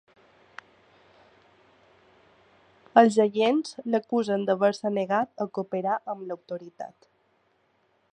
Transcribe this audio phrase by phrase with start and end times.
[3.01, 7.09] Els agents l’acusen d’haver-se negat a cooperar amb l’autoritat.